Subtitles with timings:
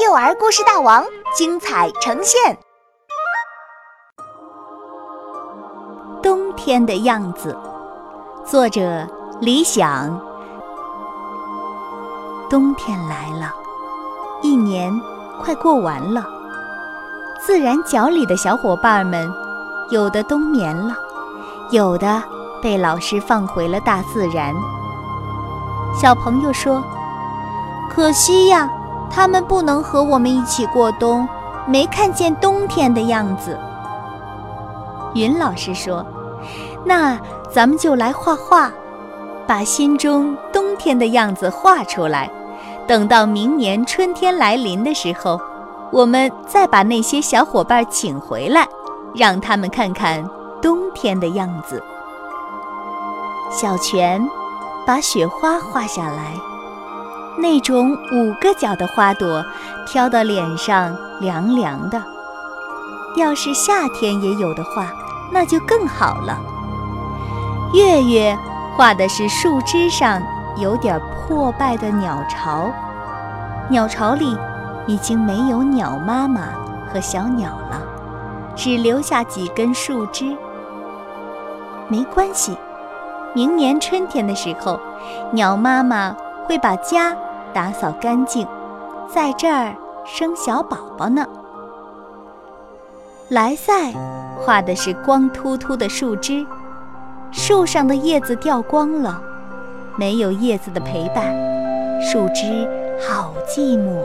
[0.00, 1.04] 幼儿故事大王
[1.36, 2.56] 精彩呈现。
[6.22, 7.54] 冬天的样子，
[8.46, 9.06] 作者
[9.42, 10.18] 李想。
[12.48, 13.52] 冬天来了，
[14.40, 14.90] 一年
[15.38, 16.24] 快过完了。
[17.38, 19.30] 自然角里的小伙伴们，
[19.90, 20.96] 有的冬眠了，
[21.68, 22.22] 有的
[22.62, 24.54] 被老师放回了大自然。
[25.94, 26.82] 小朋友说
[27.92, 28.66] ：“可惜呀。”
[29.10, 31.28] 他们不能和我们一起过冬，
[31.66, 33.58] 没看见冬天的样子。
[35.14, 36.06] 云老师说
[36.86, 37.18] ：“那
[37.50, 38.70] 咱们就来画画，
[39.46, 42.30] 把心中冬天的样子画出来。
[42.86, 45.40] 等到明年春天来临的时候，
[45.90, 48.66] 我们再把那些小伙伴请回来，
[49.14, 50.24] 让他们看看
[50.62, 51.82] 冬天的样子。”
[53.50, 54.24] 小泉
[54.86, 56.49] 把雪花画下来。
[57.38, 59.44] 那种五个角的花朵，
[59.86, 62.02] 挑到脸上凉凉的。
[63.16, 64.92] 要是夏天也有的话，
[65.32, 66.38] 那就更好了。
[67.72, 68.36] 月月
[68.76, 70.22] 画的是树枝上
[70.56, 72.70] 有点破败的鸟巢，
[73.68, 74.36] 鸟巢里
[74.86, 76.48] 已经没有鸟妈妈
[76.92, 77.80] 和小鸟了，
[78.54, 80.36] 只留下几根树枝。
[81.88, 82.56] 没关系，
[83.34, 84.78] 明年春天的时候，
[85.32, 86.14] 鸟妈妈
[86.46, 87.16] 会把家。
[87.52, 88.46] 打扫干净，
[89.12, 91.26] 在这儿生小宝宝呢。
[93.28, 93.92] 莱赛
[94.38, 96.44] 画的是光秃秃的树枝，
[97.30, 99.22] 树上的叶子掉光了，
[99.96, 101.32] 没有叶子的陪伴，
[102.02, 102.68] 树枝
[103.00, 104.00] 好寂寞。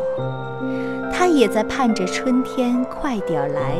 [1.12, 3.76] 它也在盼着春天快点来。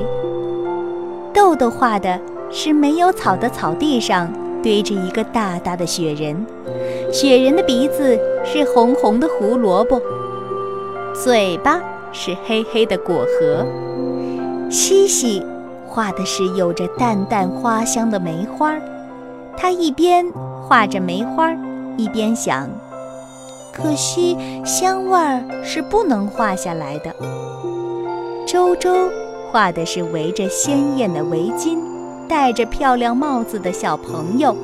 [1.34, 2.20] 豆豆画的
[2.50, 4.32] 是没有草的草地上
[4.64, 6.46] 堆着一个大大的雪人。
[7.12, 10.02] 雪人的鼻子是红红的胡萝卜，
[11.14, 13.66] 嘴巴是黑黑的果核。
[14.70, 15.46] 西西
[15.86, 18.76] 画的是有着淡淡花香的梅花，
[19.58, 20.26] 他一边
[20.68, 21.52] 画着梅花，
[21.98, 22.70] 一边想：
[23.74, 27.14] 可惜香味儿是不能画下来的。
[28.46, 29.10] 周周
[29.52, 31.95] 画的是围着鲜艳的围巾。
[32.28, 34.56] 戴着漂亮帽子的小朋友，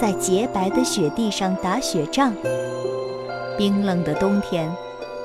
[0.00, 2.32] 在洁白的雪地上打雪仗。
[3.56, 4.70] 冰冷的冬天，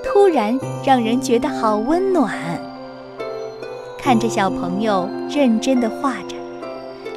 [0.04, 2.32] 突然让人觉得好温暖。
[4.00, 6.36] 看着小朋友认真地画着，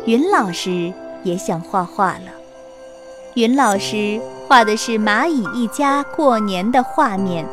[0.05, 0.93] 云老师
[1.23, 2.31] 也想画画了。
[3.35, 7.45] 云老师画的是蚂蚁一家过年的画面，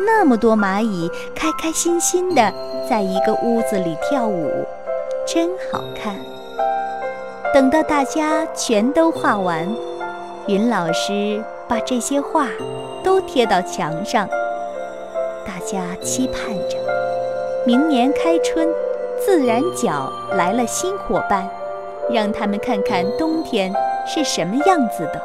[0.00, 2.52] 那么多蚂蚁开开心心的
[2.88, 4.48] 在一个屋子里跳舞，
[5.26, 6.16] 真好看。
[7.56, 9.66] 等到大家全都画完，
[10.46, 12.48] 云老师把这些画
[13.02, 14.28] 都贴到墙上。
[15.46, 16.76] 大家期盼着，
[17.64, 18.68] 明年开春，
[19.24, 21.48] 自然角来了新伙伴，
[22.10, 23.72] 让他们看看冬天
[24.06, 25.22] 是什么样子的，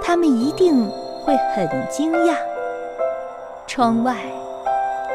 [0.00, 0.88] 他们一定
[1.24, 2.36] 会很惊讶。
[3.66, 4.14] 窗外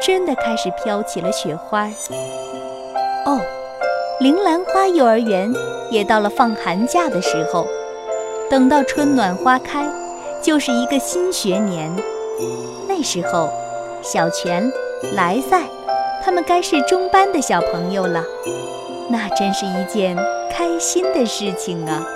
[0.02, 1.88] 真的开始飘起了雪花。
[3.24, 3.40] 哦。
[4.22, 5.52] 铃兰花幼儿园
[5.90, 7.66] 也到了放寒假的时候，
[8.48, 9.84] 等到春暖花开，
[10.40, 11.90] 就是一个新学年。
[12.86, 13.50] 那时候，
[14.00, 14.72] 小泉、
[15.16, 15.62] 莱赛，
[16.24, 18.22] 他们该是中班的小朋友了，
[19.10, 20.16] 那真是一件
[20.52, 22.06] 开心的事情啊。